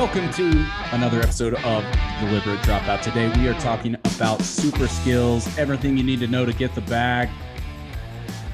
[0.00, 1.84] Welcome to another episode of
[2.20, 3.02] Deliberate Dropout.
[3.02, 6.80] Today we are talking about super skills, everything you need to know to get the
[6.80, 7.28] bag.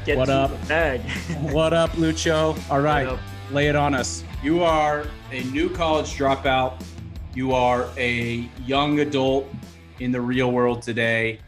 [0.04, 0.50] Get What up?
[0.50, 1.00] the bag.
[1.52, 2.58] What up, Lucho?
[2.68, 3.20] All right, up?
[3.52, 4.24] lay it on us.
[4.42, 6.82] You are a new college dropout.
[7.32, 9.48] You are a young adult
[10.00, 11.38] in the real world today.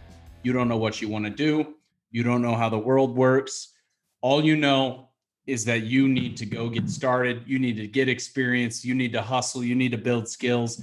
[0.45, 1.75] You don't know what you want to do.
[2.13, 3.73] You don't know how the world works.
[4.21, 5.08] All you know
[5.49, 7.43] is that you need to go get started.
[7.47, 8.85] You need to get experience.
[8.85, 9.65] You need to hustle.
[9.65, 10.83] You need to build skills.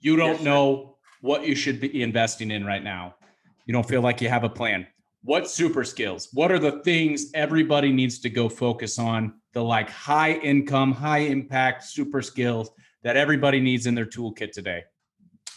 [0.00, 3.16] You don't Yes, know what you should be investing in right now.
[3.66, 4.86] You don't feel like you have a plan.
[5.22, 6.28] What super skills?
[6.32, 9.34] What are the things everybody needs to go focus on?
[9.52, 12.70] The like high income, high impact super skills
[13.02, 14.84] that everybody needs in their toolkit today.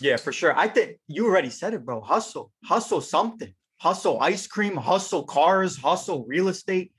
[0.02, 0.58] Yeah, for sure.
[0.58, 2.02] I think you already said it, bro.
[2.02, 3.54] Hustle, hustle something.
[3.78, 6.92] Hustle ice cream, hustle cars, hustle real estate.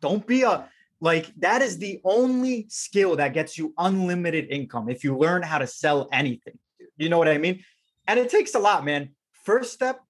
[0.00, 0.68] Don't be a
[1.00, 5.58] like that is the only skill that gets you unlimited income if you learn how
[5.58, 6.58] to sell anything.
[6.96, 7.62] You know what I mean?
[8.06, 9.10] And it takes a lot, man.
[9.44, 10.00] First step,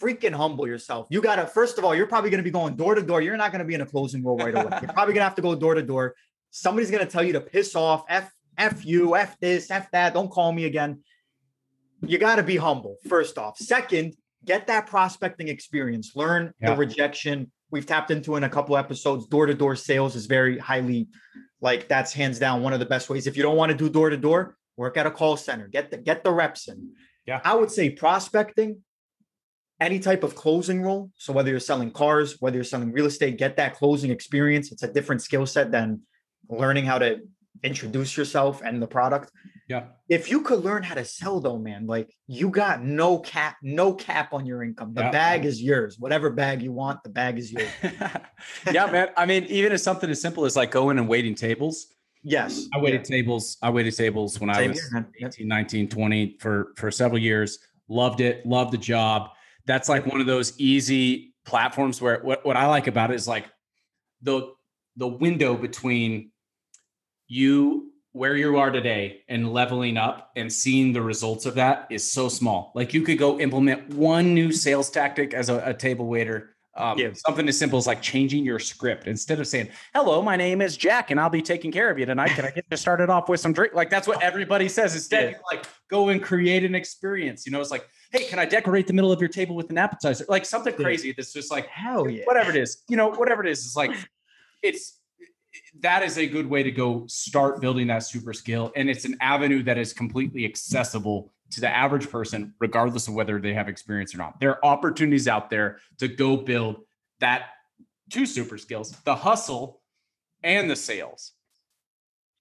[0.00, 1.06] freaking humble yourself.
[1.10, 3.22] You gotta, first of all, you're probably gonna be going door to door.
[3.22, 4.78] You're not gonna be in a closing role right away.
[4.82, 6.14] You're probably gonna have to go door to door.
[6.50, 10.30] Somebody's gonna tell you to piss off, F, F you, F this, F that, don't
[10.30, 11.00] call me again.
[12.04, 13.56] You gotta be humble, first off.
[13.56, 14.14] Second,
[14.44, 16.70] get that prospecting experience, learn Yeah.
[16.70, 17.50] the rejection.
[17.72, 19.26] We've tapped into in a couple episodes.
[19.26, 21.08] Door to door sales is very highly
[21.60, 23.26] like that's hands down one of the best ways.
[23.26, 25.90] If you don't want to do door to door, work at a call center, get
[25.90, 26.92] the get the reps in.
[27.26, 27.40] Yeah.
[27.44, 28.82] I would say prospecting,
[29.80, 31.10] any type of closing role.
[31.16, 34.70] So whether you're selling cars, whether you're selling real estate, get that closing experience.
[34.70, 36.02] It's a different skill set than
[36.48, 37.20] learning how to
[37.62, 39.30] introduce yourself and the product.
[39.68, 39.84] Yeah.
[40.08, 43.94] If you could learn how to sell though, man, like you got no cap, no
[43.94, 44.94] cap on your income.
[44.94, 45.10] The Yeah.
[45.10, 45.98] bag is yours.
[45.98, 47.68] Whatever bag you want, the bag is yours.
[48.72, 49.08] yeah, man.
[49.16, 51.86] I mean, even if something as simple as like going and waiting tables.
[52.24, 52.68] Yes.
[52.74, 53.56] I waited tables.
[53.62, 57.58] I waited tables when I was here, 18, 19, 20 for for several years.
[57.88, 58.44] Loved it.
[58.46, 59.30] Loved the job.
[59.66, 63.26] That's like one of those easy platforms where what, what I like about it is
[63.26, 63.46] like
[64.22, 64.52] the
[64.96, 66.31] the window between
[67.32, 72.08] you where you are today and leveling up and seeing the results of that is
[72.10, 72.70] so small.
[72.74, 76.54] Like you could go implement one new sales tactic as a, a table waiter.
[76.76, 77.10] Um, Yeah.
[77.14, 80.76] Something as simple as like changing your script instead of saying, "Hello, my name is
[80.76, 82.30] Jack, and I'll be taking care of you tonight.
[82.30, 84.94] Can I get you started off with some drink?" Like that's what everybody says.
[84.94, 85.30] Instead, Yeah.
[85.30, 87.46] you like go and create an experience.
[87.46, 89.78] You know, it's like, "Hey, can I decorate the middle of your table with an
[89.78, 90.84] appetizer?" Like something Yeah.
[90.84, 92.24] crazy that's just like Hell yeah.
[92.24, 93.92] whatever it is, you know, whatever it is, it's like
[94.62, 94.98] it's
[95.80, 98.72] that is a good way to go start building that super skill.
[98.76, 103.38] And it's an avenue that is completely accessible to the average person, regardless of whether
[103.40, 104.40] they have experience or not.
[104.40, 106.84] There are opportunities out there to go build
[107.20, 107.50] that
[108.10, 109.80] two super skills, the hustle
[110.42, 111.32] and the sales.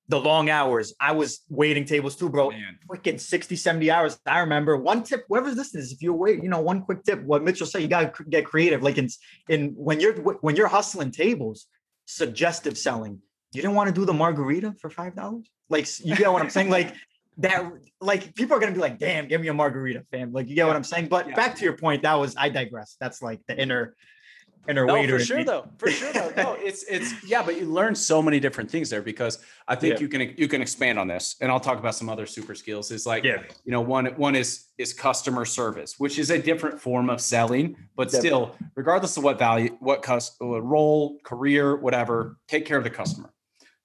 [0.08, 0.94] The long hours.
[1.00, 2.50] I was waiting tables too, bro.
[2.50, 2.78] Man.
[2.90, 4.20] freaking 60, 70 hours.
[4.26, 7.24] I remember one tip, whoever's listening is if you wait, you know, one quick tip,
[7.24, 8.84] what Mitchell said, you got to get creative.
[8.84, 9.08] Like in,
[9.48, 11.68] in when you're, when you're hustling tables,
[12.06, 13.20] suggestive selling,
[13.54, 15.44] you didn't want to do the margarita for $5.
[15.70, 16.70] Like, you get what I'm saying?
[16.70, 16.96] Like
[17.38, 20.32] that, like people are going to be like, damn, give me a margarita fam.
[20.32, 21.08] Like, you get what I'm saying?
[21.08, 21.36] But Yeah.
[21.36, 22.98] back to your point, that was, I digress.
[23.00, 23.96] That's like the inner,
[24.68, 25.18] inner No, waiter.
[25.20, 25.68] for sure though.
[25.78, 26.32] For sure though.
[26.38, 29.96] No, it's it's yeah, but you learn so many different things there because I think
[29.96, 30.00] Yeah.
[30.02, 32.92] you can you can expand on this, and I'll talk about some other super skills.
[32.92, 33.44] Is like Yeah.
[33.66, 37.76] you know one one is is customer service, which is a different form of selling,
[37.96, 38.30] but Definitely.
[38.30, 42.90] still, regardless of what value, what cus- what role, career, whatever, take care of the
[42.90, 43.34] customer.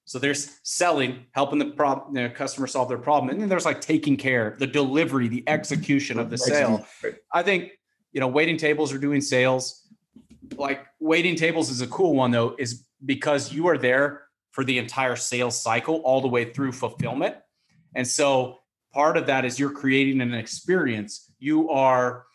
[0.05, 3.81] So there's selling, helping the problem, the customer solve their problem, and then there's like
[3.81, 6.85] taking care, the delivery, the execution of the sale.
[7.33, 7.71] I think
[8.13, 9.83] you know waiting tables are doing sales.
[10.57, 14.77] Like waiting tables is a cool one though, is because you are there for the
[14.79, 17.35] entire sales cycle all the way through fulfillment.
[17.95, 18.59] And so
[18.91, 21.31] part of that is you're creating an experience.
[21.39, 22.25] You are,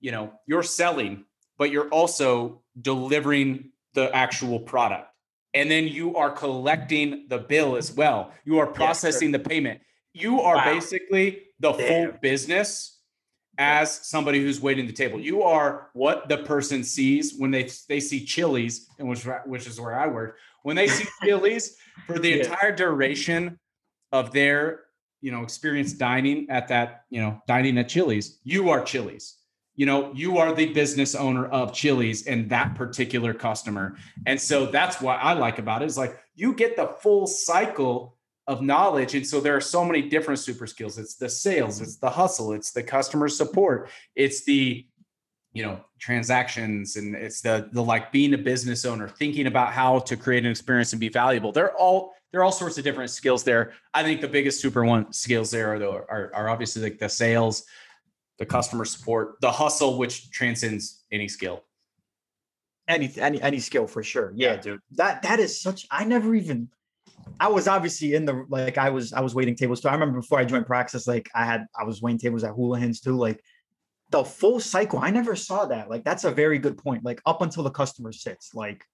[0.00, 1.24] you know, you're selling,
[1.58, 5.08] but you're also delivering the actual product.
[5.54, 8.32] And then you are collecting the bill as well.
[8.44, 8.74] You are sure.
[8.74, 9.80] processing the payment.
[10.14, 10.74] You are Wow.
[10.74, 13.00] basically the full business
[13.58, 15.20] as somebody who's waiting the table.
[15.20, 19.80] You are what the person sees when they they see Chili's, and which which is
[19.80, 20.38] where I work.
[20.62, 21.76] When they see Chili's
[22.06, 22.36] for the Yeah.
[22.36, 23.58] entire duration
[24.12, 24.84] of their
[25.20, 29.36] you know experience dining at that you know dining at Chili's, you are Chili's.
[29.74, 33.96] You know, you are the business owner of Chili's and that particular customer.
[34.26, 38.18] And so that's what I like about it is like you get the full cycle
[38.46, 39.14] of knowledge.
[39.14, 40.98] And so there are so many different super skills.
[40.98, 44.86] It's the sales, it's the hustle, it's the customer support, it's the
[45.54, 49.98] you know transactions and it's the the like being a business owner thinking about how
[49.98, 53.10] to create an experience and be valuable they're all there are all sorts of different
[53.10, 53.74] skills there.
[53.92, 57.08] I think the biggest super one skills there are, though, are, are obviously like the
[57.08, 57.64] sales,
[58.38, 61.62] the customer support, the hustle, which transcends any skill.
[62.88, 64.32] Any any any skill for sure.
[64.34, 64.80] Yeah, yeah, dude.
[64.92, 65.86] That that is such.
[65.90, 66.68] I never even.
[67.40, 69.88] I was obviously in the like I was I was waiting tables too.
[69.88, 73.00] I remember before I joined Praxis, like I had I was waiting tables at Houlihan's
[73.00, 73.16] too.
[73.16, 73.42] Like
[74.10, 74.98] the full cycle.
[75.00, 75.90] I never saw that.
[75.90, 77.04] Like that's a very good point.
[77.04, 78.84] Like up until the customer sits, like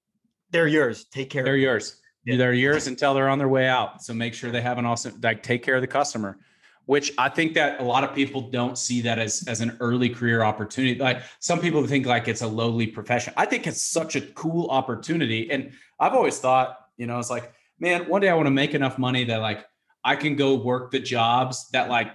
[0.51, 1.05] they're yours.
[1.07, 1.45] Take care.
[1.45, 2.01] They're yours.
[2.25, 2.37] Yeah.
[2.37, 4.03] They're yours until they're on their way out.
[4.03, 6.39] So make sure they have an awesome like take care of the customer.
[6.87, 10.09] Which I think that a lot of people don't see that as as an early
[10.09, 10.99] career opportunity.
[10.99, 13.35] Like some people think like it's a lowly profession.
[13.37, 15.51] I think it's such a cool opportunity.
[15.51, 18.75] And I've always thought, you know, it's like, man, one day I want to make
[18.75, 19.65] enough money that like
[20.05, 22.13] I can go work the jobs that like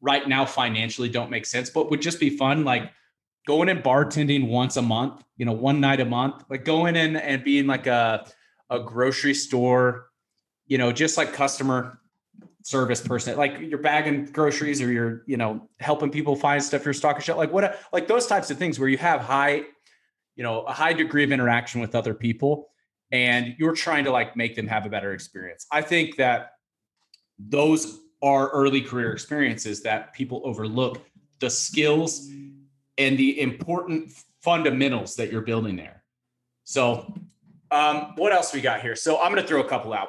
[0.00, 2.64] right now financially don't make sense, but would just be fun.
[2.64, 2.90] Like
[3.46, 7.16] going and bartending once a month, you know, one night a month, like going in
[7.16, 8.26] and being like a,
[8.70, 10.06] a grocery store,
[10.66, 12.00] you know, just like customer
[12.62, 16.94] service person, like you're bagging groceries or you're, you know, helping people find stuff you're
[16.94, 19.62] stocking shit, like what, like those types of things where you have high,
[20.36, 22.70] you know, a high degree of interaction with other people
[23.12, 25.66] and you're trying to like make them have a better experience.
[25.70, 26.52] I think that
[27.38, 31.00] those are early career experiences that people overlook
[31.40, 32.30] the skills
[32.96, 36.02] and the important fundamentals that you're building there.
[36.64, 37.12] So,
[37.70, 38.96] um, what else we got here?
[38.96, 40.08] So, I'm going to throw a couple out.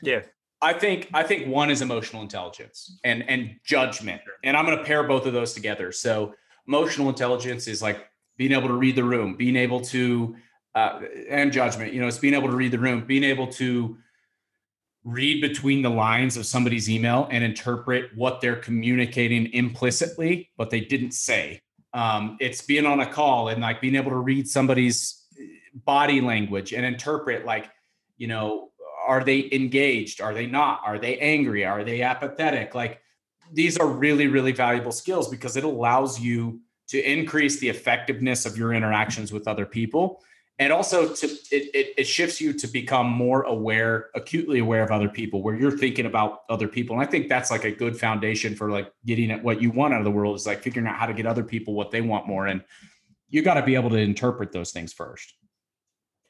[0.00, 0.22] Yeah.
[0.62, 4.84] I think I think one is emotional intelligence and and judgment, and I'm going to
[4.84, 5.90] pair both of those together.
[5.90, 6.34] So,
[6.66, 8.06] emotional intelligence is like
[8.36, 10.36] being able to read the room, being able to,
[10.74, 11.92] uh, and judgment.
[11.92, 13.96] You know, it's being able to read the room, being able to
[15.04, 20.80] read between the lines of somebody's email and interpret what they're communicating implicitly, but they
[20.80, 21.60] didn't say.
[21.92, 25.44] Um, it's being on a call and like being able to read somebody's eh,
[25.74, 27.70] body language and interpret, like,
[28.16, 28.70] you know,
[29.06, 30.20] are they engaged?
[30.20, 30.82] Are they not?
[30.84, 31.64] Are they angry?
[31.64, 32.74] Are they apathetic?
[32.74, 33.00] Like,
[33.52, 38.56] these are really, really valuable skills because it allows you to increase the effectiveness of
[38.56, 40.22] your interactions with other people
[40.60, 44.90] and also to it, it, it, shifts you to become more aware acutely aware of
[44.90, 46.94] other people where you're thinking about other people.
[46.94, 49.94] And i think that's like a good foundation for like getting at what you want
[49.94, 52.02] out of the world is like figuring out how to get other people what they
[52.02, 52.46] want more.
[52.46, 52.62] And
[53.30, 55.34] you got to be able to interpret those things first.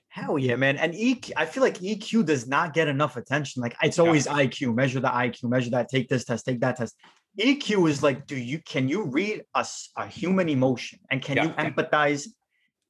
[0.09, 0.77] Hell yeah man.
[0.77, 3.63] And eq i feel like eq does not get enough attention.
[3.63, 4.45] Like it's always yeah.
[4.45, 6.97] iq measure the iq measure that take this test take that test.
[7.39, 9.67] Eq is like do you can you read a,
[9.97, 11.01] a human emotion?
[11.11, 11.45] And can yeah.
[11.45, 12.29] you empathize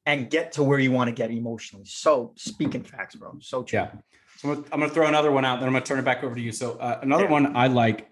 [0.06, 1.84] and get to where you want to get emotionally.
[1.86, 3.36] So speaking facts, bro.
[3.40, 3.80] So true.
[3.80, 3.90] Yeah.
[4.38, 6.40] So I'm gonna, throw another one out, then I'm gonna turn it back over to
[6.40, 6.52] you.
[6.52, 7.30] So uh, another yeah.
[7.30, 8.10] one I like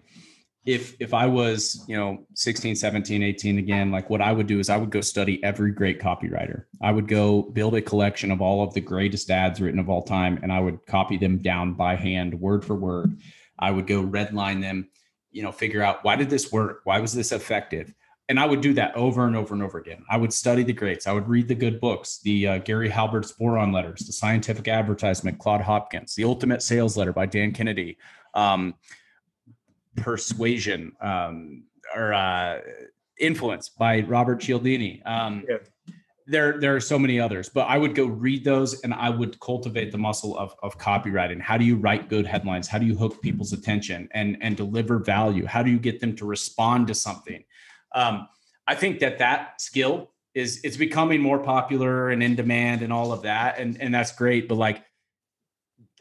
[0.65, 4.59] if if I was, you know, 16, 17, 18 again, like what I would do
[4.59, 6.65] is I would go study every great copywriter.
[6.81, 10.03] I would go build a collection of all of the greatest ads written of all
[10.03, 13.19] time and I would copy them down by hand, word for word.
[13.57, 14.89] I would go redline them,
[15.31, 16.81] you know, figure out why did this work?
[16.83, 17.93] Why was this effective?
[18.29, 20.05] And I would do that over and over and over again.
[20.07, 21.07] I would study the greats.
[21.07, 25.39] I would read the good books, the uh, Gary Halbert's Boron Letters, the Scientific Advertisement,
[25.39, 27.97] Claude Hopkins, the Ultimate Sales Letter by Dan Kennedy,
[28.35, 28.75] um,
[29.97, 31.63] Persuasion um,
[31.95, 32.59] or uh,
[33.19, 35.01] Influence by Robert Cialdini.
[35.05, 35.57] Um, yeah.
[36.27, 39.39] There, there are so many others, but I would go read those and I would
[39.39, 41.41] cultivate the muscle of, of copywriting.
[41.41, 42.67] How do you write good headlines?
[42.67, 45.47] How do you hook people's attention and, and deliver value?
[45.47, 47.43] How do you get them to respond to something?
[47.93, 48.27] Um,
[48.67, 53.11] I think that that skill is it's becoming more popular and in demand and all
[53.11, 54.47] of that, and and that's great.
[54.47, 54.83] But like,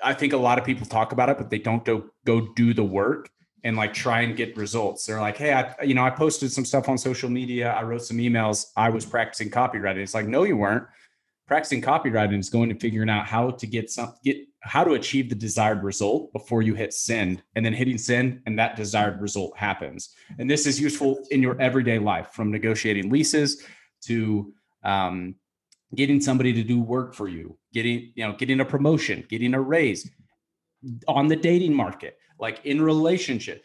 [0.02, 2.74] I think a lot of people talk about it, but they don't go go do
[2.74, 3.30] the work
[3.64, 5.06] and like try and get results.
[5.06, 8.02] They're like, hey, I you know I posted some stuff on social media, I wrote
[8.02, 9.98] some emails, I was practicing copywriting.
[9.98, 10.84] It's like, no, you weren't.
[11.48, 15.28] Practicing copywriting is going to figuring out how to get some get how to achieve
[15.28, 19.56] the desired result before you hit send and then hitting send and that desired result
[19.56, 20.10] happens.
[20.38, 23.64] And this is useful in your everyday life from negotiating leases
[24.02, 24.52] to
[24.84, 25.34] um,
[25.94, 29.60] getting somebody to do work for you getting you know getting a promotion getting a
[29.60, 30.10] raise
[31.06, 33.64] on the dating market like in relationship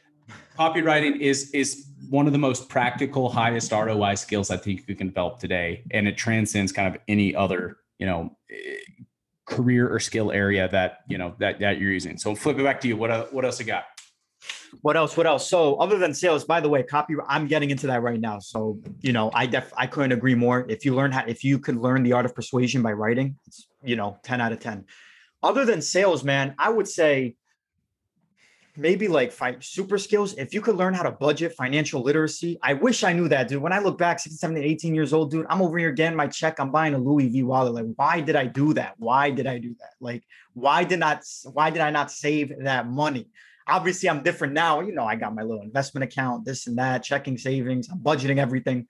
[0.57, 5.07] copywriting is is one of the most practical highest roi skills i think you can
[5.07, 8.35] develop today and it transcends kind of any other you know
[9.45, 12.17] career or skill area that you know that that you're using.
[12.17, 12.97] So flip it back to you.
[12.97, 13.85] What uh, what else you got?
[14.81, 15.15] What else?
[15.15, 15.47] What else?
[15.47, 17.15] So other than sales, by the way, copy.
[17.27, 18.39] I'm getting into that right now.
[18.39, 20.65] So you know, I def I couldn't agree more.
[20.69, 23.67] If you learn how, if you could learn the art of persuasion by writing, it's
[23.83, 24.85] you know, ten out of ten.
[25.41, 27.35] Other than sales, man, I would say
[28.75, 30.33] maybe like five super skills.
[30.33, 33.61] If you could learn how to budget financial literacy, I wish I knew that, dude.
[33.61, 36.27] When I look back, 16, 17, 18 years old, dude, I'm over here getting my
[36.27, 36.59] check.
[36.59, 37.73] I'm buying a Louis V wallet.
[37.73, 38.95] Like, why did I do that?
[38.97, 39.93] Why did I do that?
[39.99, 43.29] Like, why did not why did I not save that money?
[43.67, 44.81] Obviously, I'm different now.
[44.81, 48.37] You know, I got my little investment account, this and that, checking savings, I'm budgeting
[48.37, 48.87] everything.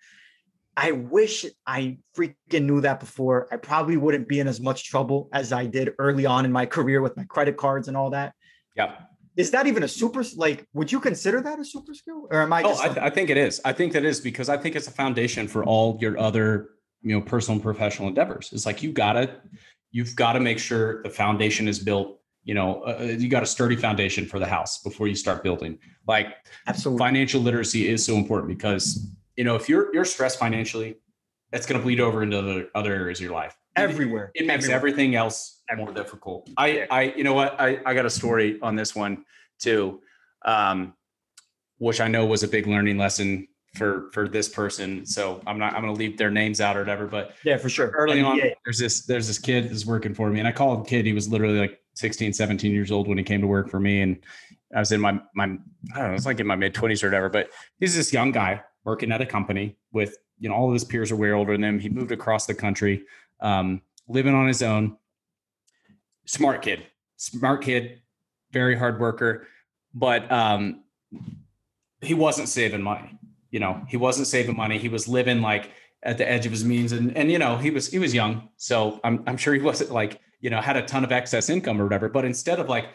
[0.76, 3.48] I wish I freaking knew that before.
[3.52, 6.66] I probably wouldn't be in as much trouble as I did early on in my
[6.66, 8.34] career with my credit cards and all that.
[8.76, 9.13] Yep.
[9.36, 12.28] Is that even a super like would you consider that a super skill?
[12.30, 13.62] Or am I just oh, I, th- I think it is.
[13.66, 16.70] I think that is because I think it's a foundation for all your other,
[17.02, 18.52] you know, personal and professional endeavors.
[18.54, 19.42] It's like you gotta,
[19.92, 23.44] you've got to make sure the foundation is built you know uh, uh, you got
[23.44, 26.36] a sturdy foundation for the house before you start building like
[26.68, 30.96] absolutely financial literacy is so important because you know if you're you're stressed financially
[31.52, 34.32] that's going to bleed over into the other areas of your life everywhere.
[34.36, 34.78] it, it makes everywhere.
[34.78, 36.50] everything else more difficult.
[36.58, 37.60] I i you know what?
[37.60, 39.26] I i got a story on this one
[39.60, 40.02] too
[40.46, 40.94] um
[41.78, 45.06] which i know was a big learning lesson for for this person.
[45.06, 47.70] So i'm not i'm going to leave their names out or whatever but yeah for
[47.70, 47.90] sure.
[47.90, 50.86] early on there's this there's this kid that's working for me and i call him
[50.86, 51.06] kid.
[51.06, 54.02] He was literally like 16 17 years old when he came to work for me
[54.02, 54.18] and
[54.76, 57.08] i was in my my i don't know it's like in my mid 20s or
[57.08, 57.50] whatever but
[57.80, 61.12] he's this young guy working at a company with you know all of his peers
[61.12, 61.80] are way older than him.
[61.80, 63.06] He moved across the country
[63.44, 64.98] um, living on his own.
[66.26, 68.02] Smart kid smart kid
[68.52, 69.48] very hard worker
[69.94, 70.84] but um,
[72.02, 73.18] he wasn't saving money
[73.54, 74.80] you know he wasn't saving money.
[74.80, 75.70] He was living like
[76.02, 78.50] at the edge of his means and and you know he was he was young.
[78.58, 81.80] So i'm i'm sure he wasn't like you know had a ton of excess income
[81.80, 82.88] or whatever but instead of like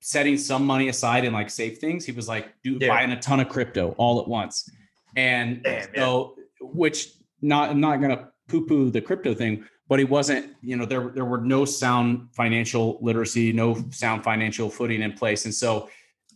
[0.00, 2.88] setting some money aside and like save things he was like do, yeah.
[2.88, 4.68] buying a ton of crypto all at once.
[5.14, 8.18] And Damn, so which not i'm not going
[8.50, 11.64] to poo poo the crypto thing but he wasn't you know there there were no
[11.64, 15.88] sound financial literacy no sound financial footing in place and so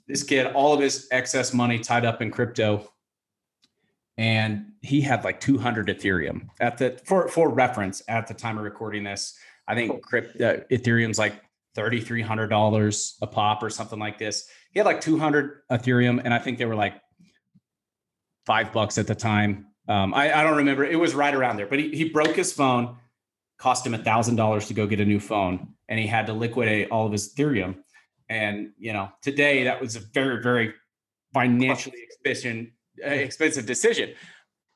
[0.07, 2.89] this kid all of his excess money tied up in crypto
[4.17, 8.65] and he had like 200 Ethereum at the for for reference at the time of
[8.65, 9.37] recording this.
[9.67, 11.35] I think crypto, uh, Ethereum's like
[11.75, 14.49] thirty three hundred dollars a pop or something like this.
[14.71, 16.95] He had like 200 Ethereum, and I think they were like
[18.45, 19.67] five bucks at the time.
[19.89, 20.85] Um, I, I don't remember.
[20.85, 22.97] It was right around there, but he, he broke his phone,
[23.59, 26.33] cost him a thousand dollars to go get a new phone, and he had to
[26.33, 27.77] liquidate all of his Ethereum.
[28.29, 30.75] And you know, today that was a very, very
[31.35, 32.71] financially efficient
[33.03, 34.15] expensive decision.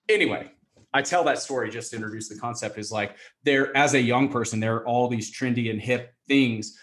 [0.09, 0.51] Anyway,
[0.93, 4.29] I tell that story just to introduce the concept is like there as a young
[4.29, 6.79] person, there are all these trendy and hip things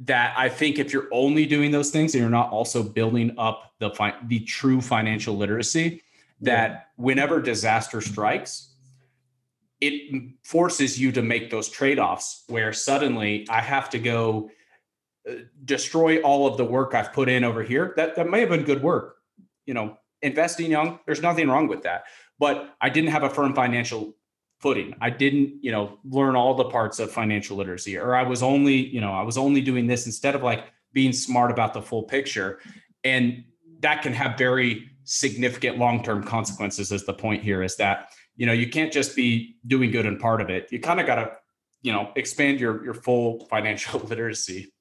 [0.00, 3.72] that I think if you're only doing those things and you're not also building up
[3.78, 6.02] the fi- the true financial literacy,
[6.40, 8.74] that whenever disaster strikes,
[9.80, 14.50] it forces you to make those trade-offs where suddenly I have to go
[15.28, 17.92] uh, destroy all of the work I've put in over here.
[17.96, 19.16] That that may have been good work,
[19.66, 22.04] you know, investing young, there's nothing wrong with that.
[22.38, 24.16] But I didn't have a firm financial
[24.58, 24.94] footing.
[25.00, 28.74] I didn't, you know, learn all the parts of financial literacy, or I was only,
[28.74, 32.04] you know, I was only doing this instead of like being smart about the full
[32.04, 32.60] picture.
[33.02, 33.44] And
[33.80, 38.52] that can have very significant long-term consequences is the point here is that you know
[38.52, 41.30] you can't just be doing good in part of it you kind of got to
[41.82, 44.72] you know expand your your full financial literacy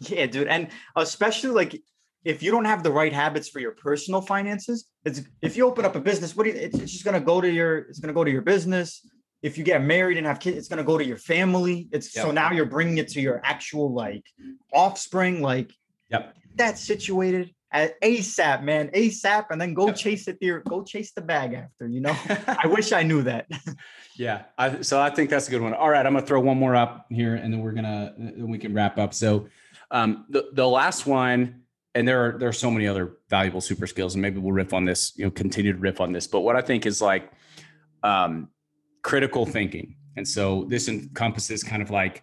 [0.00, 1.82] yeah dude and especially like
[2.24, 5.84] if you don't have the right habits for your personal finances, it's if you open
[5.84, 8.12] up a business, what do you, it's, it's just gonna go to your it's gonna
[8.12, 9.06] go to your business.
[9.42, 11.88] If you get married and have kids, it's gonna go to your family.
[11.92, 12.26] It's yep.
[12.26, 14.24] so now you're bringing it to your actual like
[14.72, 15.72] offspring, like
[16.10, 16.36] yep.
[16.54, 21.20] that's situated at ASAP, man, ASAP, and then go chase it there, go chase the
[21.20, 21.86] bag after.
[21.86, 23.46] You know, I wish I knew that.
[24.16, 25.74] yeah, I, so I think that's a good one.
[25.74, 28.58] All right, I'm gonna throw one more up here, and then we're gonna then we
[28.58, 29.14] can wrap up.
[29.14, 29.46] So,
[29.90, 31.60] um, the the last one
[31.94, 34.72] and there are there are so many other valuable super skills, and maybe we'll riff
[34.72, 36.26] on this, you know, continue to riff on this.
[36.26, 37.30] But what I think is like
[38.02, 38.48] um,
[39.02, 42.22] critical thinking, and so this encompasses kind of like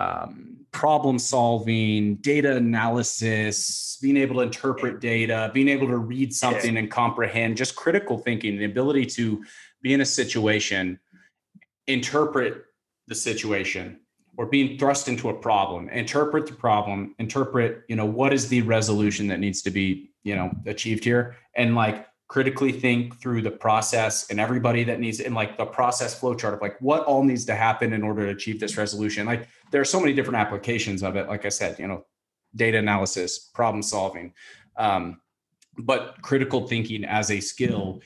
[0.00, 6.76] um, problem solving, data analysis, being able to interpret data, being able to read something
[6.76, 9.44] and comprehend, just critical thinking, the ability to
[9.82, 10.98] be in a situation,
[11.86, 12.64] interpret
[13.08, 14.00] the situation,
[14.36, 18.62] or being thrust into a problem interpret the problem interpret you know what is the
[18.62, 23.50] resolution that needs to be you know achieved here and like critically think through the
[23.50, 27.24] process and everybody that needs and like the process flow chart of like what all
[27.24, 30.36] needs to happen in order to achieve this resolution like there are so many different
[30.36, 32.06] applications of it like i said you know
[32.54, 34.32] data analysis problem solving
[34.76, 35.20] um,
[35.78, 38.00] but critical thinking as a skill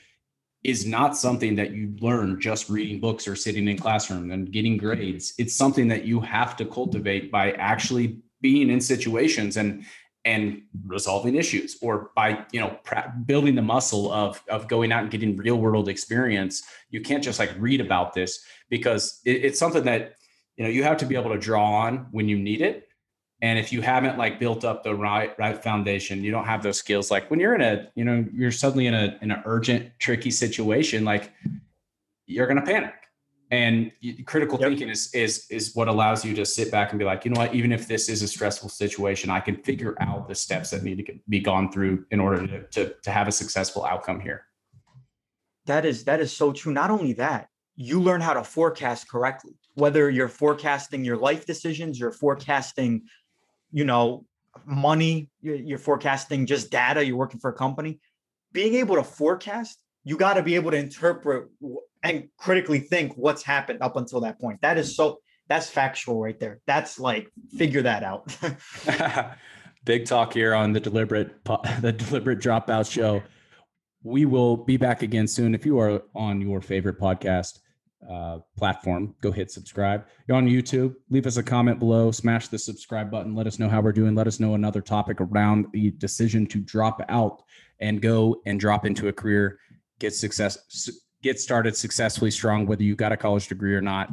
[0.63, 4.77] is not something that you learn just reading books or sitting in classroom and getting
[4.77, 5.35] grades.
[5.37, 9.85] It's something that you have to cultivate by actually being in situations and
[10.25, 12.77] and resolving issues or by you know
[13.25, 17.39] building the muscle of of going out and getting real world experience you can't just
[17.39, 20.15] like read about this because it, it's something that
[20.57, 22.87] you know you have to be able to draw on when you need it.
[23.41, 26.79] And if you haven't like built up the right right foundation you don't have those
[26.79, 29.91] skills like when you're in a you know you're suddenly in a in an urgent
[29.99, 31.31] tricky situation like
[32.25, 32.93] you're going to panic
[33.51, 33.91] and
[34.25, 34.69] critical yep.
[34.69, 37.41] thinking is is is what allows you to sit back and be like you know
[37.41, 40.83] what even if this is a stressful situation i can figure out the steps that
[40.83, 44.45] need to be gone through in order to, to, to have a successful outcome here.
[45.65, 46.73] That is that is so true.
[46.73, 51.99] Not only that you learn how to forecast correctly whether you're forecasting your life decisions
[51.99, 53.03] you're forecasting
[53.71, 54.25] you know
[54.65, 57.99] money you're forecasting just data you're working for a company.
[58.53, 61.49] Being able to forecast you got to be able to interpret
[62.03, 64.61] and critically think what's happened up until that point.
[64.61, 65.19] That is so
[65.49, 66.61] that's factual right there.
[66.65, 68.35] That's like figure that out.
[69.85, 71.43] Big talk here on the deliberate
[71.81, 73.21] the deliberate dropout show.
[74.03, 75.55] We will be back again soon.
[75.55, 77.59] If you are on your favorite podcast
[78.07, 80.05] uh, platform, go hit subscribe.
[80.27, 83.33] You're on YouTube, leave us a comment below, smash the subscribe button.
[83.33, 84.13] Let us know how we're doing.
[84.13, 87.41] Let us know another topic around the decision to drop out
[87.79, 89.59] and go and drop into a career,
[89.99, 90.57] get success
[91.25, 94.11] get started successfully strong, whether you got a college degree or not.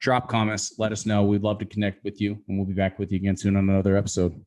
[0.00, 1.24] Drop comments, let us know.
[1.24, 3.68] We'd love to connect with you, and we'll be back with you again soon on
[3.68, 4.40] another episode.